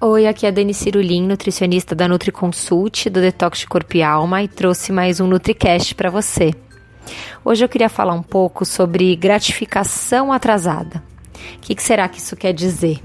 Oi, 0.00 0.28
aqui 0.28 0.46
é 0.46 0.48
a 0.48 0.52
Dani 0.52 0.72
Cirulim, 0.72 1.26
nutricionista 1.26 1.92
da 1.92 2.06
NutriConsult, 2.06 3.10
do 3.10 3.20
Detox 3.20 3.58
de 3.58 3.66
Corpo 3.66 3.96
e 3.96 4.02
Alma, 4.02 4.40
e 4.40 4.46
trouxe 4.46 4.92
mais 4.92 5.18
um 5.18 5.26
NutriCast 5.26 5.96
para 5.96 6.08
você. 6.08 6.54
Hoje 7.44 7.64
eu 7.64 7.68
queria 7.68 7.88
falar 7.88 8.14
um 8.14 8.22
pouco 8.22 8.64
sobre 8.64 9.16
gratificação 9.16 10.32
atrasada. 10.32 11.02
O 11.56 11.58
que, 11.62 11.74
que 11.74 11.82
será 11.82 12.08
que 12.08 12.20
isso 12.20 12.36
quer 12.36 12.52
dizer? 12.52 13.00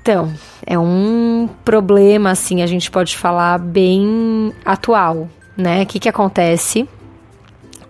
Então, 0.00 0.32
é 0.64 0.78
um 0.78 1.48
problema, 1.64 2.30
assim, 2.30 2.62
a 2.62 2.66
gente 2.68 2.88
pode 2.88 3.16
falar 3.16 3.58
bem 3.58 4.54
atual, 4.64 5.28
né? 5.56 5.82
O 5.82 5.86
que, 5.86 5.98
que 5.98 6.08
acontece? 6.08 6.88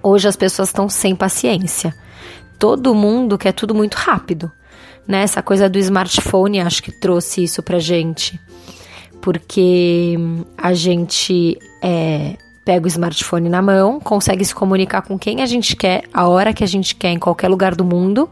Hoje 0.03 0.27
as 0.27 0.37
pessoas 0.37 0.71
estão 0.71 0.89
sem 0.89 1.15
paciência. 1.15 1.95
Todo 2.59 2.95
mundo 2.95 3.39
quer 3.39 3.53
tudo 3.53 3.75
muito 3.75 3.95
rápido, 3.95 4.51
né? 5.07 5.23
Essa 5.23 5.43
coisa 5.43 5.69
do 5.69 5.79
smartphone 5.79 6.61
acho 6.61 6.83
que 6.83 6.93
trouxe 6.93 7.45
isso 7.45 7.62
pra 7.62 7.78
gente. 7.78 8.41
Porque 9.20 10.17
a 10.56 10.73
gente 10.73 11.59
é, 11.83 12.36
pega 12.69 12.84
o 12.84 12.89
smartphone 12.89 13.48
na 13.48 13.62
mão, 13.62 13.98
consegue 13.98 14.45
se 14.45 14.55
comunicar 14.55 15.01
com 15.01 15.19
quem 15.19 15.41
a 15.41 15.47
gente 15.47 15.75
quer, 15.75 16.05
a 16.12 16.29
hora 16.29 16.53
que 16.53 16.62
a 16.62 16.67
gente 16.67 16.95
quer, 16.95 17.11
em 17.11 17.19
qualquer 17.19 17.48
lugar 17.48 17.75
do 17.75 17.83
mundo. 17.83 18.29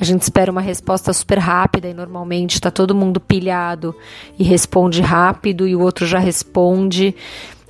A 0.00 0.02
gente 0.02 0.22
espera 0.22 0.50
uma 0.50 0.62
resposta 0.62 1.12
super 1.12 1.38
rápida 1.38 1.86
e 1.86 1.92
normalmente 1.92 2.54
está 2.54 2.70
todo 2.70 2.94
mundo 2.94 3.20
pilhado 3.20 3.94
e 4.38 4.44
responde 4.44 5.02
rápido 5.02 5.68
e 5.68 5.76
o 5.76 5.80
outro 5.82 6.06
já 6.06 6.18
responde. 6.18 7.14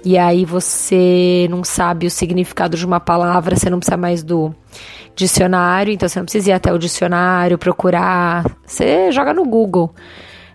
E 0.06 0.16
aí 0.16 0.44
você 0.44 1.48
não 1.50 1.64
sabe 1.64 2.06
o 2.06 2.10
significado 2.12 2.76
de 2.76 2.86
uma 2.86 3.00
palavra, 3.00 3.56
você 3.56 3.68
não 3.68 3.80
precisa 3.80 3.96
mais 3.96 4.22
do 4.22 4.54
dicionário, 5.16 5.92
então 5.92 6.08
você 6.08 6.20
não 6.20 6.26
precisa 6.26 6.50
ir 6.50 6.52
até 6.52 6.72
o 6.72 6.78
dicionário 6.78 7.58
procurar. 7.58 8.46
Você 8.64 9.10
joga 9.10 9.34
no 9.34 9.44
Google. 9.44 9.92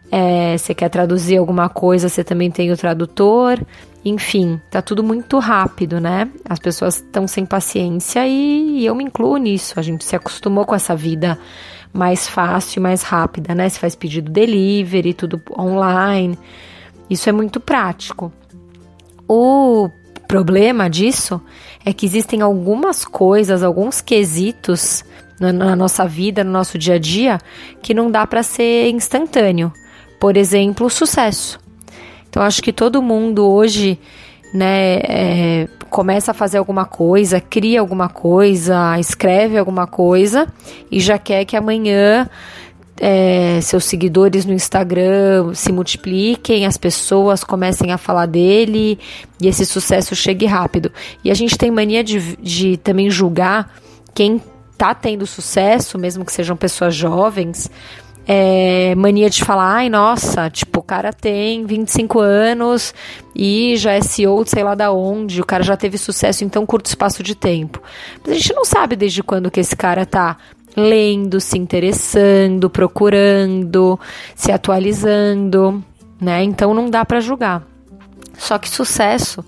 É, 0.09 0.57
você 0.57 0.73
quer 0.73 0.88
traduzir 0.88 1.35
alguma 1.35 1.67
coisa, 1.67 2.07
você 2.07 2.23
também 2.23 2.49
tem 2.49 2.72
o 2.72 2.77
tradutor. 2.77 3.59
Enfim, 4.05 4.57
tá 4.72 4.81
tudo 4.81 5.03
muito 5.03 5.38
rápido, 5.38 5.99
né? 5.99 6.29
As 6.47 6.57
pessoas 6.57 6.95
estão 6.95 7.27
sem 7.27 7.45
paciência 7.45 8.25
e, 8.25 8.79
e 8.79 8.85
eu 8.85 8.95
me 8.95 9.03
incluo 9.03 9.35
nisso. 9.35 9.77
A 9.77 9.81
gente 9.81 10.05
se 10.05 10.16
acostumou 10.16 10.66
com 10.66 10.75
essa 10.75 10.95
vida 10.95 11.38
mais 11.91 12.25
fácil, 12.25 12.81
mais 12.81 13.03
rápida, 13.03 13.53
né? 13.53 13.67
Você 13.67 13.77
faz 13.77 13.95
pedido 13.97 14.31
delivery, 14.31 15.13
tudo 15.13 15.41
online. 15.59 16.39
Isso 17.09 17.27
é 17.27 17.33
muito 17.33 17.59
prático. 17.59 18.31
O 19.27 19.89
problema 20.27 20.89
disso 20.89 21.41
é 21.86 21.91
que 21.91 22.05
existem 22.05 22.41
algumas 22.41 23.03
coisas, 23.03 23.63
alguns 23.63 24.02
quesitos 24.02 25.03
na, 25.39 25.52
na 25.52 25.75
nossa 25.75 26.05
vida, 26.08 26.44
no 26.44 26.52
nosso 26.52 26.78
dia 26.78 26.95
a 26.95 27.00
dia, 27.00 27.39
que 27.81 27.94
não 27.94 28.11
dá 28.11 28.25
para 28.28 28.44
ser 28.44 28.89
instantâneo. 28.91 29.73
Por 30.19 30.38
exemplo, 30.38 30.86
o 30.86 30.89
sucesso. 30.89 31.59
Então, 32.30 32.44
acho 32.44 32.61
que 32.61 32.72
todo 32.72 33.02
mundo 33.02 33.45
hoje, 33.45 34.00
né, 34.53 35.00
é, 35.00 35.67
começa 35.90 36.31
a 36.31 36.34
fazer 36.34 36.59
alguma 36.59 36.85
coisa, 36.85 37.41
cria 37.41 37.81
alguma 37.81 38.07
coisa, 38.07 38.97
escreve 38.97 39.57
alguma 39.57 39.85
coisa 39.85 40.47
e 40.90 41.00
já 41.01 41.17
quer 41.17 41.44
que 41.44 41.57
amanhã 41.57 42.29
é, 43.03 43.59
seus 43.62 43.85
seguidores 43.85 44.45
no 44.45 44.53
Instagram 44.53 45.56
se 45.56 45.72
multipliquem, 45.72 46.67
as 46.67 46.78
pessoas 46.78 47.44
comecem 47.44 47.91
a 47.91 47.97
falar 47.97 48.28
dele 48.28 49.00
e 49.41 49.47
esse 49.47 49.66
sucesso 49.66 50.16
chegue 50.16 50.45
rápido. 50.45 50.91
E 51.23 51.31
a 51.31 51.34
gente 51.34 51.57
tem 51.57 51.72
mania 51.72 52.03
de, 52.03 52.38
de 52.38 52.78
também 52.78 53.09
julgar 53.09 53.73
quem 54.13 54.40
tá 54.78 54.94
tendo 54.94 55.25
sucesso, 55.25 55.97
mesmo 55.97 56.23
que 56.23 56.31
sejam 56.31 56.56
pessoas 56.56 56.94
jovens, 56.94 57.72
é, 58.28 58.94
mania 58.94 59.31
de 59.31 59.44
falar, 59.44 59.78
ai, 59.78 59.90
nossa, 59.90 60.47
tipo, 60.51 60.79
o 60.79 60.84
cara 60.84 61.11
tem 61.11 61.66
25 61.66 62.19
anos 62.19 62.94
e 63.35 63.75
já 63.78 63.94
é 63.94 64.01
CEO 64.01 64.44
de 64.44 64.51
sei 64.51 64.63
lá 64.63 64.75
da 64.75 64.91
onde, 64.91 65.41
o 65.41 65.45
cara 65.45 65.63
já 65.63 65.75
teve 65.75 65.97
sucesso 65.97 66.44
em 66.44 66.50
tão 66.50 66.67
curto 66.67 66.85
espaço 66.85 67.23
de 67.23 67.34
tempo. 67.34 67.81
Mas 68.22 68.31
a 68.31 68.35
gente 68.35 68.53
não 68.53 68.63
sabe 68.63 68.95
desde 68.95 69.23
quando 69.23 69.50
que 69.50 69.59
esse 69.59 69.75
cara 69.75 70.06
tá 70.06 70.38
lendo, 70.76 71.40
se 71.40 71.58
interessando, 71.58 72.70
procurando, 72.70 74.00
se 74.36 74.52
atualizando, 74.52 75.84
né? 76.20 76.44
Então 76.44 76.74
não 76.74 76.90
dá 76.90 77.06
para 77.06 77.20
julgar. 77.20 77.64
Só 78.38 78.58
que 78.58 78.70
sucesso 78.70 79.44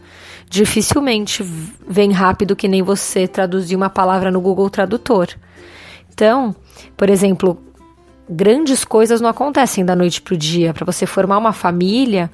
dificilmente 0.50 1.44
vem 1.88 2.12
rápido 2.12 2.56
que 2.56 2.68
nem 2.68 2.84
você 2.84 3.28
traduzir 3.28 3.76
uma 3.76 3.90
palavra 3.90 4.30
no 4.30 4.40
Google 4.40 4.70
Tradutor. 4.70 5.30
Então, 6.14 6.56
por 6.96 7.10
exemplo, 7.10 7.58
grandes 8.30 8.86
coisas 8.86 9.20
não 9.20 9.30
acontecem 9.30 9.84
da 9.84 9.96
noite 9.96 10.22
para 10.22 10.36
o 10.36 10.38
dia. 10.38 10.72
Para 10.72 10.86
você 10.86 11.08
formar 11.08 11.40
uma 11.40 11.54
família, 11.54 12.30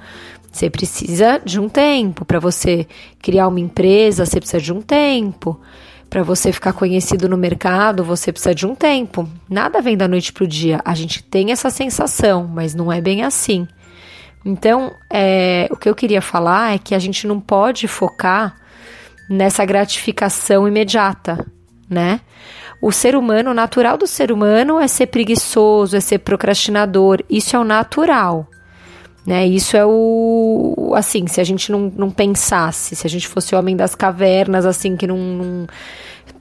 você 0.52 0.70
precisa 0.70 1.40
de 1.44 1.60
um 1.62 1.70
tempo. 1.70 2.26
Para 2.26 2.40
você 2.40 2.86
criar 3.22 3.48
uma 3.48 3.60
empresa, 3.60 4.26
você 4.26 4.40
precisa 4.40 4.62
de 4.62 4.74
um 4.74 4.82
tempo. 4.82 5.58
Para 6.09 6.24
você 6.24 6.52
ficar 6.52 6.74
conhecido 6.74 7.30
no 7.30 7.38
mercado, 7.38 8.03
você 8.03 8.31
precisa 8.31 8.56
de 8.56 8.66
um 8.66 8.74
tempo. 8.74 9.30
Nada 9.47 9.80
vem 9.81 9.96
da 9.96 10.08
noite 10.08 10.34
para 10.34 10.44
o 10.44 10.47
dia. 10.47 10.81
A 10.84 10.96
gente 10.96 11.22
tem 11.22 11.52
essa 11.52 11.70
sensação, 11.70 12.47
mas 12.47 12.74
não 12.74 12.92
é 12.92 13.00
bem 13.00 13.24
assim. 13.24 13.68
Então, 14.44 14.92
é, 15.09 15.68
o 15.70 15.78
que 15.78 15.88
eu 15.88 15.94
queria 15.94 16.22
falar 16.22 16.74
é 16.74 16.80
que 16.80 16.96
a 16.96 17.00
gente 17.00 17.28
não 17.28 17.40
pode 17.40 17.88
focar 17.88 18.56
nessa 19.30 19.64
gratificação 19.64 20.68
imediata, 20.68 21.46
né? 21.88 22.22
O 22.81 22.91
ser 22.91 23.16
humano, 23.16 23.52
o 23.52 23.53
natural 23.53 23.97
do 23.97 24.08
ser 24.08 24.31
humano 24.31 24.80
é 24.80 24.88
ser 24.88 25.08
preguiçoso, 25.08 25.96
é 25.96 26.00
ser 26.00 26.20
procrastinador. 26.20 27.22
Isso 27.30 27.56
é 27.56 27.59
o 27.59 27.64
natural. 27.64 28.47
Né? 29.25 29.46
Isso 29.46 29.78
é 29.78 29.85
o. 29.85 30.94
Assim, 30.96 31.28
se 31.28 31.40
a 31.40 31.44
gente 31.44 31.72
não, 31.72 31.91
não 31.96 32.09
pensasse, 32.09 32.96
se 32.96 33.06
a 33.06 33.09
gente 33.09 33.28
fosse 33.28 33.53
o 33.53 33.59
homem 33.59 33.75
das 33.75 33.94
cavernas, 33.94 34.66
assim, 34.66 34.96
que 34.96 35.06
não, 35.06 35.18
não 35.18 35.68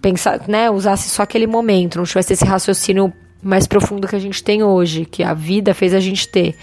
pensar, 0.00 0.46
né, 0.48 0.70
usasse 0.70 1.08
só 1.10 1.22
aquele 1.22 1.46
momento, 1.46 1.98
não 1.98 2.04
tivesse 2.04 2.32
esse 2.32 2.44
raciocínio 2.44 3.12
mais 3.42 3.66
profundo 3.66 4.08
que 4.08 4.16
a 4.16 4.18
gente 4.18 4.42
tem 4.42 4.62
hoje, 4.62 5.04
que 5.04 5.22
a 5.22 5.34
vida 5.34 5.74
fez 5.74 5.94
a 5.94 6.00
gente 6.00 6.28
ter. 6.28 6.56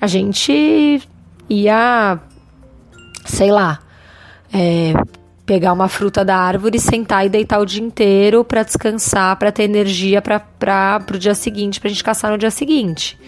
A 0.00 0.06
gente 0.06 1.00
ia, 1.48 2.18
sei 3.24 3.50
lá, 3.50 3.80
é, 4.52 4.92
pegar 5.46 5.72
uma 5.72 5.88
fruta 5.88 6.24
da 6.24 6.36
árvore, 6.36 6.78
sentar 6.78 7.24
e 7.26 7.28
deitar 7.28 7.58
o 7.60 7.66
dia 7.66 7.82
inteiro 7.82 8.44
para 8.44 8.62
descansar, 8.62 9.36
para 9.36 9.52
ter 9.52 9.64
energia 9.64 10.22
para 10.22 11.04
o 11.12 11.18
dia 11.18 11.34
seguinte, 11.34 11.80
para 11.80 11.88
a 11.88 11.92
gente 11.92 12.04
caçar 12.04 12.30
no 12.30 12.38
dia 12.38 12.50
seguinte. 12.50 13.18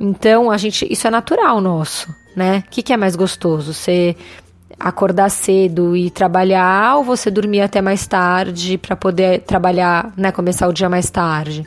Então, 0.00 0.50
a 0.50 0.56
gente, 0.56 0.86
isso 0.90 1.06
é 1.06 1.10
natural 1.10 1.60
nosso, 1.60 2.14
né? 2.36 2.62
O 2.66 2.70
que, 2.70 2.82
que 2.82 2.92
é 2.92 2.96
mais 2.96 3.16
gostoso? 3.16 3.74
Você 3.74 4.16
acordar 4.78 5.28
cedo 5.28 5.96
e 5.96 6.08
trabalhar 6.08 6.98
ou 6.98 7.04
você 7.04 7.30
dormir 7.30 7.62
até 7.62 7.82
mais 7.82 8.06
tarde 8.06 8.78
para 8.78 8.94
poder 8.94 9.40
trabalhar, 9.40 10.12
né, 10.16 10.30
começar 10.30 10.68
o 10.68 10.72
dia 10.72 10.88
mais 10.88 11.10
tarde? 11.10 11.64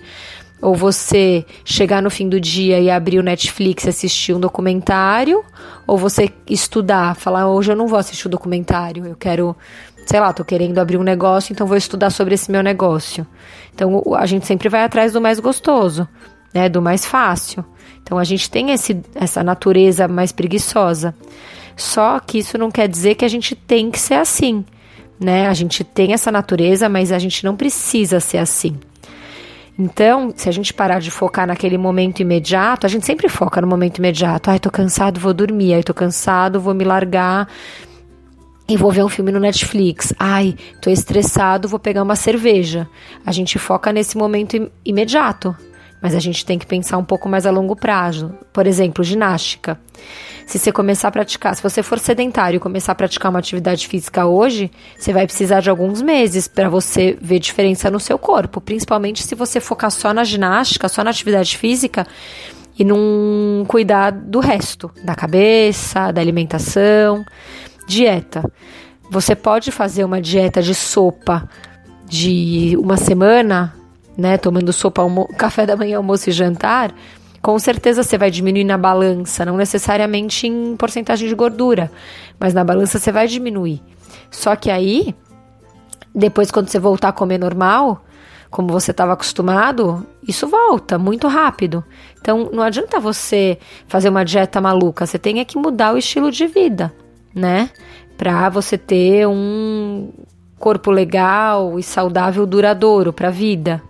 Ou 0.62 0.76
você 0.76 1.44
chegar 1.66 2.02
no 2.02 2.10
fim 2.10 2.30
do 2.30 2.40
dia 2.40 2.80
e 2.80 2.90
abrir 2.90 3.20
o 3.20 3.24
Netflix 3.24 3.84
e 3.84 3.90
assistir 3.90 4.34
um 4.34 4.40
documentário, 4.40 5.44
ou 5.88 5.98
você 5.98 6.30
estudar, 6.48 7.16
falar 7.16 7.50
hoje 7.50 7.72
eu 7.72 7.76
não 7.76 7.88
vou 7.88 7.98
assistir 7.98 8.28
o 8.28 8.30
documentário, 8.30 9.06
eu 9.08 9.16
quero, 9.16 9.56
sei 10.06 10.20
lá, 10.20 10.32
tô 10.32 10.46
querendo 10.46 10.78
abrir 10.78 10.98
um 10.98 11.04
negócio, 11.04 11.52
então 11.52 11.66
vou 11.66 11.76
estudar 11.76 12.12
sobre 12.12 12.36
esse 12.36 12.52
meu 12.52 12.62
negócio. 12.62 13.26
Então 13.74 14.04
a 14.16 14.26
gente 14.28 14.46
sempre 14.46 14.70
vai 14.70 14.84
atrás 14.84 15.12
do 15.12 15.20
mais 15.20 15.40
gostoso, 15.40 16.08
né, 16.54 16.70
do 16.70 16.82
mais 16.82 17.06
fácil. 17.06 17.64
Então 18.04 18.18
a 18.18 18.24
gente 18.24 18.50
tem 18.50 18.72
esse, 18.72 19.00
essa 19.16 19.44
natureza 19.44 20.08
mais 20.08 20.32
preguiçosa. 20.32 21.16
Só 21.76 22.20
que 22.20 22.40
isso 22.40 22.58
não 22.58 22.70
quer 22.70 22.88
dizer 22.88 23.16
que 23.16 23.26
a 23.26 23.30
gente 23.30 23.56
tem 23.56 23.90
que 23.90 24.00
ser 24.00 24.16
assim, 24.16 24.66
né? 25.20 25.48
A 25.48 25.54
gente 25.54 25.84
tem 25.84 26.14
essa 26.14 26.32
natureza, 26.32 26.90
mas 26.90 27.12
a 27.12 27.20
gente 27.20 27.44
não 27.46 27.56
precisa 27.56 28.20
ser 28.20 28.38
assim. 28.38 28.78
Então, 29.80 30.32
se 30.36 30.50
a 30.50 30.52
gente 30.52 30.74
parar 30.74 31.00
de 31.00 31.10
focar 31.10 31.48
naquele 31.48 31.78
momento 31.78 32.20
imediato, 32.20 32.86
a 32.86 32.90
gente 32.90 33.06
sempre 33.06 33.30
foca 33.30 33.62
no 33.62 33.68
momento 33.68 33.98
imediato. 33.98 34.52
Ai, 34.52 34.60
tô 34.60 34.70
cansado, 34.70 35.20
vou 35.20 35.34
dormir. 35.34 35.74
Ai, 35.74 35.84
tô 35.84 35.94
cansado, 35.94 36.60
vou 36.60 36.74
me 36.74 36.84
largar 36.84 37.48
e 38.68 38.78
vou 38.78 38.92
ver 38.92 39.04
um 39.04 39.10
filme 39.10 39.32
no 39.32 39.40
Netflix. 39.40 40.14
Ai, 40.20 40.56
tô 40.82 40.90
estressado, 40.90 41.68
vou 41.68 41.80
pegar 41.80 42.04
uma 42.04 42.16
cerveja. 42.16 42.88
A 43.26 43.32
gente 43.32 43.58
foca 43.58 43.92
nesse 43.92 44.18
momento 44.18 44.70
imediato, 44.86 45.56
mas 46.02 46.16
a 46.16 46.20
gente 46.20 46.46
tem 46.46 46.58
que 46.58 46.66
pensar 46.66 46.98
um 46.98 47.04
pouco 47.04 47.30
mais 47.30 47.46
a 47.46 47.52
longo 47.52 47.76
prazo. 47.76 48.34
Por 48.52 48.66
exemplo, 48.66 49.04
ginástica. 49.04 49.80
Se 50.48 50.58
você 50.58 50.72
começar 50.72 51.08
a 51.08 51.12
praticar, 51.12 51.56
se 51.56 51.62
você 51.62 51.84
for 51.84 52.00
sedentário 52.00 52.58
e 52.58 52.60
começar 52.60 52.92
a 52.92 52.96
praticar 52.96 53.30
uma 53.30 53.40
atividade 53.40 53.88
física 53.88 54.26
hoje, 54.26 54.72
você 54.98 55.14
vai 55.14 55.26
precisar 55.26 55.62
de 55.62 55.70
alguns 55.70 56.02
meses 56.02 56.48
para 56.48 56.68
você 56.68 57.18
ver 57.22 57.40
diferença 57.40 57.90
no 57.92 58.00
seu 58.00 58.18
corpo, 58.18 58.60
principalmente 58.60 59.24
se 59.24 59.36
você 59.36 59.60
focar 59.60 59.92
só 59.92 60.14
na 60.14 60.24
ginástica, 60.24 60.90
só 60.90 61.04
na 61.04 61.12
atividade 61.12 61.56
física 61.58 62.06
e 62.78 62.84
não 62.84 63.64
cuidar 63.68 64.12
do 64.12 64.40
resto, 64.40 64.92
da 65.04 65.14
cabeça, 65.14 66.12
da 66.12 66.20
alimentação, 66.20 67.24
dieta. 67.88 68.44
Você 69.10 69.36
pode 69.36 69.72
fazer 69.72 70.04
uma 70.04 70.20
dieta 70.20 70.62
de 70.62 70.74
sopa 70.74 71.48
de 72.06 72.76
uma 72.78 72.98
semana, 72.98 73.74
né, 74.18 74.38
tomando 74.38 74.72
sopa, 74.74 75.04
café 75.38 75.66
da 75.66 75.76
manhã, 75.76 75.98
almoço 75.98 76.30
e 76.30 76.34
jantar, 76.34 76.94
com 77.42 77.58
certeza 77.58 78.04
você 78.04 78.18
vai 78.18 78.30
diminuir 78.30 78.64
na 78.64 78.78
balança, 78.78 79.44
não 79.44 79.58
necessariamente 79.58 80.48
em 80.48 80.76
porcentagem 80.76 81.28
de 81.28 81.34
gordura, 81.34 81.92
mas 82.40 82.54
na 82.54 82.64
balança 82.64 83.00
você 83.00 83.12
vai 83.12 83.28
diminuir. 83.28 83.82
Só 84.30 84.56
que 84.56 84.70
aí, 84.70 85.16
depois 86.14 86.52
quando 86.52 86.68
você 86.68 86.78
voltar 86.78 87.10
a 87.10 87.14
comer 87.14 87.40
normal, 87.40 88.04
como 88.52 88.68
você 88.68 88.92
estava 88.92 89.14
acostumado, 89.14 90.06
isso 90.28 90.48
volta 90.48 91.00
muito 91.00 91.28
rápido. 91.28 91.84
Então 92.20 92.50
não 92.54 92.62
adianta 92.62 93.00
você 93.00 93.58
fazer 93.88 94.10
uma 94.10 94.24
dieta 94.24 94.62
maluca, 94.62 95.06
você 95.06 95.18
tem 95.18 95.40
é 95.40 95.46
que 95.46 95.58
mudar 95.58 95.94
o 95.94 95.98
estilo 95.98 96.30
de 96.30 96.46
vida, 96.46 96.94
né? 97.34 97.72
Para 98.18 98.50
você 98.50 98.78
ter 98.78 99.28
um 99.28 100.12
corpo 100.60 100.92
legal 100.92 101.80
e 101.80 101.82
saudável 101.82 102.46
duradouro 102.46 103.12
para 103.12 103.30
a 103.30 103.32
vida, 103.32 103.82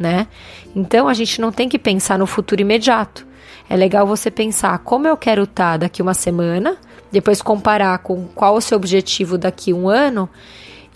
né? 0.00 0.26
Então 0.74 1.06
a 1.06 1.12
gente 1.12 1.42
não 1.42 1.52
tem 1.52 1.68
que 1.68 1.78
pensar 1.78 2.18
no 2.18 2.26
futuro 2.26 2.62
imediato. 2.62 3.26
É 3.68 3.76
legal 3.76 4.06
você 4.06 4.30
pensar 4.30 4.78
como 4.78 5.06
eu 5.06 5.16
quero 5.16 5.42
estar 5.44 5.72
tá 5.72 5.76
daqui 5.76 6.00
uma 6.00 6.14
semana, 6.14 6.78
depois 7.12 7.42
comparar 7.42 7.98
com 7.98 8.26
qual 8.34 8.56
o 8.56 8.60
seu 8.60 8.76
objetivo 8.76 9.36
daqui 9.36 9.74
um 9.74 9.88
ano 9.88 10.28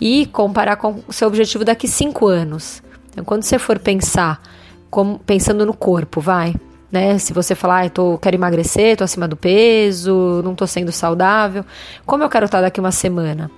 e 0.01 0.25
comparar 0.25 0.77
com 0.77 1.03
o 1.07 1.13
seu 1.13 1.27
objetivo 1.27 1.63
daqui 1.63 1.87
cinco 1.87 2.27
anos. 2.27 2.81
Então, 3.11 3.23
quando 3.23 3.43
você 3.43 3.59
for 3.59 3.79
pensar, 3.79 4.41
como, 4.89 5.19
pensando 5.19 5.65
no 5.65 5.73
corpo, 5.73 6.19
vai, 6.19 6.53
né? 6.91 7.17
Se 7.17 7.31
você 7.31 7.55
falar, 7.55 7.85
ah, 7.85 7.89
tô, 7.89 8.17
quero 8.17 8.35
emagrecer, 8.35 8.97
tô 8.97 9.03
acima 9.03 9.27
do 9.27 9.37
peso, 9.37 10.41
não 10.43 10.55
tô 10.55 10.65
sendo 10.67 10.91
saudável, 10.91 11.63
como 12.05 12.23
eu 12.23 12.29
quero 12.29 12.45
estar 12.45 12.57
tá 12.57 12.63
daqui 12.63 12.79
uma 12.79 12.91
semana? 12.91 13.51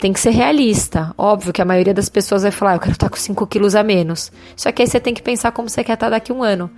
Tem 0.00 0.12
que 0.12 0.20
ser 0.20 0.30
realista. 0.30 1.14
Óbvio 1.16 1.52
que 1.52 1.60
a 1.60 1.64
maioria 1.64 1.92
das 1.92 2.08
pessoas 2.08 2.42
vai 2.42 2.50
falar, 2.50 2.74
eu 2.74 2.80
quero 2.80 2.92
estar 2.92 3.10
com 3.10 3.16
5 3.16 3.46
quilos 3.46 3.74
a 3.74 3.82
menos. 3.82 4.32
Só 4.56 4.72
que 4.72 4.82
aí 4.82 4.88
você 4.88 4.98
tem 4.98 5.12
que 5.12 5.22
pensar 5.22 5.52
como 5.52 5.68
você 5.68 5.84
quer 5.84 5.94
estar 5.94 6.08
daqui 6.08 6.32
a 6.32 6.34
um 6.34 6.42
ano. 6.42 6.70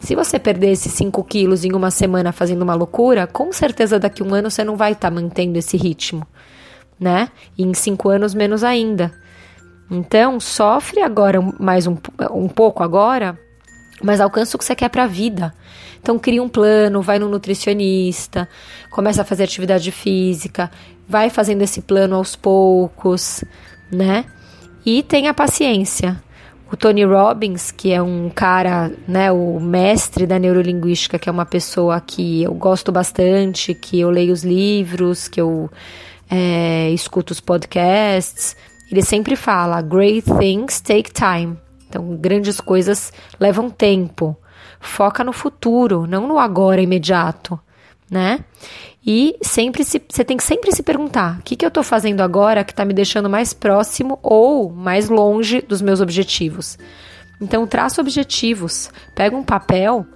Se 0.00 0.14
você 0.14 0.38
perder 0.38 0.70
esses 0.70 0.92
5 0.94 1.22
quilos 1.24 1.64
em 1.64 1.72
uma 1.72 1.90
semana 1.90 2.32
fazendo 2.32 2.62
uma 2.62 2.74
loucura, 2.74 3.26
com 3.26 3.52
certeza 3.52 3.98
daqui 3.98 4.22
a 4.22 4.24
um 4.24 4.34
ano 4.34 4.50
você 4.50 4.64
não 4.64 4.76
vai 4.76 4.92
estar 4.92 5.10
mantendo 5.10 5.58
esse 5.58 5.76
ritmo, 5.76 6.26
né? 6.98 7.28
E 7.56 7.62
em 7.62 7.74
5 7.74 8.08
anos 8.08 8.34
menos 8.34 8.64
ainda. 8.64 9.12
Então, 9.90 10.40
sofre 10.40 11.02
agora 11.02 11.38
mais 11.58 11.86
um, 11.86 11.96
um 12.32 12.48
pouco 12.48 12.82
agora, 12.82 13.38
mas 14.02 14.20
alcança 14.20 14.56
o 14.56 14.58
que 14.58 14.64
você 14.64 14.74
quer 14.74 14.88
para 14.88 15.04
a 15.04 15.06
vida. 15.06 15.52
Então, 16.00 16.18
cria 16.18 16.42
um 16.42 16.48
plano, 16.48 17.02
vai 17.02 17.18
no 17.18 17.28
nutricionista, 17.28 18.48
começa 18.90 19.22
a 19.22 19.24
fazer 19.24 19.44
atividade 19.44 19.90
física, 19.92 20.70
vai 21.08 21.28
fazendo 21.28 21.62
esse 21.62 21.82
plano 21.82 22.16
aos 22.16 22.34
poucos, 22.34 23.44
né? 23.92 24.24
E 24.84 25.02
tenha 25.02 25.34
paciência. 25.34 26.22
O 26.72 26.76
Tony 26.76 27.04
Robbins, 27.04 27.72
que 27.72 27.92
é 27.92 28.00
um 28.00 28.30
cara, 28.30 28.92
né, 29.06 29.32
o 29.32 29.58
mestre 29.58 30.24
da 30.24 30.38
neurolinguística, 30.38 31.18
que 31.18 31.28
é 31.28 31.32
uma 31.32 31.44
pessoa 31.44 32.00
que 32.00 32.44
eu 32.44 32.54
gosto 32.54 32.92
bastante, 32.92 33.74
que 33.74 33.98
eu 33.98 34.08
leio 34.08 34.32
os 34.32 34.44
livros, 34.44 35.26
que 35.26 35.40
eu 35.40 35.68
é, 36.30 36.88
escuto 36.90 37.32
os 37.32 37.40
podcasts, 37.40 38.56
ele 38.90 39.02
sempre 39.02 39.34
fala: 39.34 39.82
Great 39.82 40.22
things 40.38 40.80
take 40.80 41.12
time. 41.12 41.58
Então, 41.90 42.16
grandes 42.16 42.60
coisas 42.60 43.12
levam 43.38 43.68
tempo. 43.68 44.36
Foca 44.78 45.24
no 45.24 45.32
futuro, 45.32 46.06
não 46.06 46.28
no 46.28 46.38
agora 46.38 46.80
imediato, 46.80 47.58
né? 48.08 48.44
E 49.04 49.36
sempre 49.42 49.82
se, 49.82 50.00
você 50.08 50.24
tem 50.24 50.36
que 50.36 50.44
sempre 50.44 50.72
se 50.72 50.84
perguntar: 50.84 51.38
o 51.40 51.42
que, 51.42 51.56
que 51.56 51.64
eu 51.64 51.68
estou 51.68 51.82
fazendo 51.82 52.20
agora 52.20 52.62
que 52.62 52.72
está 52.72 52.84
me 52.84 52.94
deixando 52.94 53.28
mais 53.28 53.52
próximo 53.52 54.20
ou 54.22 54.70
mais 54.70 55.08
longe 55.08 55.60
dos 55.60 55.82
meus 55.82 56.00
objetivos? 56.00 56.78
Então, 57.40 57.66
traça 57.66 58.00
objetivos, 58.00 58.90
pega 59.14 59.36
um 59.36 59.42
papel 59.42 60.06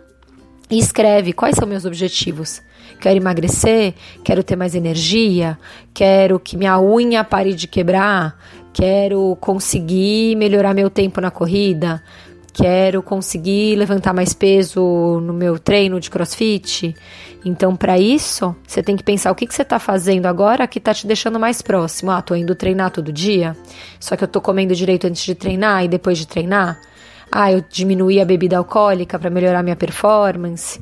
e 0.71 0.79
escreve 0.79 1.33
quais 1.33 1.57
são 1.57 1.67
meus 1.67 1.85
objetivos. 1.85 2.63
Quero 3.01 3.17
emagrecer, 3.17 3.95
quero 4.23 4.45
ter 4.45 4.55
mais 4.55 4.75
energia, 4.75 5.59
quero 5.93 6.39
que 6.39 6.57
minha 6.57 6.79
unha 6.79 7.25
pare 7.25 7.53
de 7.53 7.67
quebrar, 7.67 8.39
quero 8.75 9.37
conseguir 9.41 10.35
melhorar 10.35 10.75
meu 10.75 10.91
tempo 10.91 11.21
na 11.21 11.31
corrida, 11.31 12.03
quero 12.53 13.03
conseguir 13.03 13.77
levantar 13.77 14.13
mais 14.13 14.35
peso 14.35 15.21
no 15.23 15.33
meu 15.33 15.59
treino 15.59 16.01
de 16.01 16.11
crossfit. 16.11 16.95
Então, 17.45 17.77
para 17.77 17.99
isso, 17.99 18.55
você 18.67 18.83
tem 18.83 18.97
que 18.97 19.05
pensar 19.05 19.31
o 19.31 19.35
que, 19.35 19.47
que 19.47 19.55
você 19.55 19.63
está 19.63 19.79
fazendo 19.79 20.27
agora 20.27 20.67
que 20.67 20.79
está 20.79 20.93
te 20.93 21.07
deixando 21.07 21.39
mais 21.39 21.63
próximo. 21.63 22.11
Ah, 22.11 22.21
tô 22.21 22.35
indo 22.35 22.55
treinar 22.55 22.91
todo 22.91 23.13
dia, 23.13 23.57
só 24.01 24.17
que 24.17 24.25
eu 24.25 24.29
tô 24.29 24.41
comendo 24.41 24.75
direito 24.75 25.07
antes 25.07 25.25
de 25.25 25.35
treinar 25.35 25.85
e 25.85 25.89
depois 25.89 26.19
de 26.19 26.27
treinar. 26.27 26.81
Ah, 27.31 27.53
eu 27.53 27.63
diminuí 27.69 28.21
a 28.21 28.25
bebida 28.25 28.59
alcoólica 28.59 29.19
para 29.19 29.31
melhorar 29.31 29.63
minha 29.63 29.77
performance. 29.77 30.81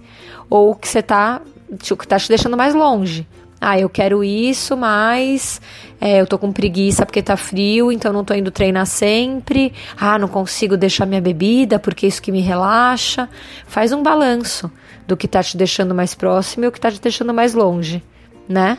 Ou 0.49 0.75
que 0.75 0.89
você 0.89 1.01
está 1.01 1.43
tá 2.09 2.19
te 2.19 2.29
deixando 2.29 2.57
mais 2.57 2.75
longe. 2.75 3.27
Ah, 3.65 3.79
eu 3.79 3.89
quero 3.89 4.25
isso, 4.25 4.77
mas 4.77 5.61
é, 6.01 6.21
eu 6.21 6.27
tô 6.27 6.37
com 6.37 6.51
preguiça 6.51 7.07
porque 7.07 7.23
tá 7.23 7.37
frio, 7.37 7.93
então 7.93 8.13
não 8.13 8.25
tô 8.25 8.35
indo 8.35 8.51
treinar 8.51 8.87
sempre. 8.87 9.73
Ah, 9.97 10.19
não 10.19 10.27
consigo 10.27 10.77
deixar 10.77 11.07
minha 11.07 11.21
bebida 11.21 11.79
porque 11.79 12.09
isso 12.09 12.21
que 12.21 12.33
me 12.33 12.41
relaxa. 12.41 13.29
Faz 13.69 13.93
um 13.93 14.03
balanço 14.03 14.69
do 15.07 15.17
que 15.17 15.29
tá 15.29 15.45
te 15.45 15.57
deixando 15.57 15.95
mais 15.95 16.13
próximo 16.13 16.65
e 16.65 16.67
o 16.67 16.73
que 16.73 16.81
tá 16.81 16.91
te 16.91 17.01
deixando 17.01 17.33
mais 17.33 17.55
longe, 17.55 18.03
né? 18.49 18.79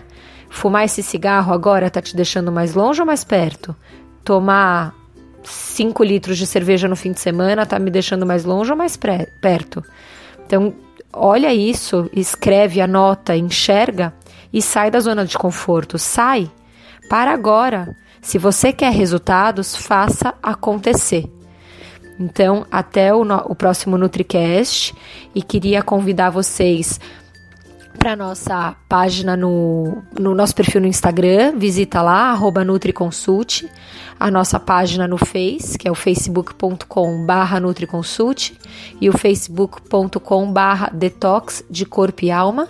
Fumar 0.50 0.84
esse 0.84 1.02
cigarro 1.02 1.54
agora 1.54 1.90
tá 1.90 2.02
te 2.02 2.14
deixando 2.14 2.52
mais 2.52 2.74
longe 2.74 3.00
ou 3.00 3.08
mais 3.08 3.24
perto? 3.24 3.74
Tomar 4.22 4.94
5 5.44 6.04
litros 6.04 6.38
de 6.38 6.46
cerveja 6.46 6.90
no 6.90 6.98
fim 6.98 7.14
de 7.14 7.22
semana 7.22 7.66
tá 7.66 7.80
me 7.80 7.90
deixando 7.90 8.26
mais 8.26 8.44
longe 8.44 8.70
ou 8.70 8.78
mais 8.78 8.98
perto? 8.98 9.82
Então, 10.46 10.74
olha 11.14 11.54
isso, 11.54 12.10
escreve, 12.14 12.82
anota, 12.82 13.34
enxerga 13.34 14.14
e 14.54 14.62
sai 14.62 14.92
da 14.92 15.00
zona 15.00 15.26
de 15.26 15.38
conforto. 15.38 15.98
Sai. 15.98 16.50
Para 17.10 17.34
agora. 17.34 17.96
Se 18.22 18.38
você 18.38 18.72
quer 18.72 18.94
resultados, 18.94 19.76
faça 19.76 20.34
acontecer. 20.42 21.26
Então, 22.18 22.66
até 22.72 23.14
o, 23.14 23.26
no, 23.26 23.36
o 23.48 23.56
próximo 23.56 23.98
NutriCast 23.98 24.96
e 25.36 25.42
queria 25.42 25.82
convidar 25.82 26.30
vocês 26.30 27.00
para 27.98 28.16
nossa 28.16 28.76
página 28.90 29.38
no, 29.38 30.04
no 30.20 30.36
nosso 30.36 30.54
perfil 30.54 30.82
no 30.82 30.88
Instagram, 30.88 31.54
visita 31.58 32.02
lá, 32.02 32.38
NutriConsult, 32.66 33.66
a 34.20 34.30
nossa 34.30 34.60
página 34.60 35.08
no 35.08 35.18
Face, 35.18 35.78
que 35.78 35.88
é 35.88 35.92
o 35.92 35.96
facebook.com 35.96 37.26
barra 37.26 37.60
NutriConsult 37.60 38.54
e 39.00 39.10
o 39.10 39.18
facebook.com 39.18 40.52
barra 40.52 40.90
Detox 40.94 41.64
de 41.70 41.86
Corpo 41.86 42.26
e 42.26 42.32
Alma 42.32 42.68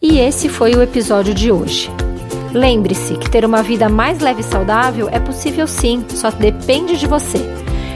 E 0.00 0.18
esse 0.18 0.48
foi 0.48 0.74
o 0.74 0.82
episódio 0.82 1.32
de 1.32 1.52
hoje. 1.52 1.88
Lembre-se 2.52 3.16
que 3.16 3.30
ter 3.30 3.44
uma 3.44 3.62
vida 3.62 3.88
mais 3.88 4.18
leve 4.18 4.40
e 4.40 4.44
saudável 4.44 5.08
é 5.08 5.20
possível 5.20 5.66
sim, 5.66 6.04
só 6.08 6.30
depende 6.30 6.98
de 6.98 7.06
você. 7.06 7.61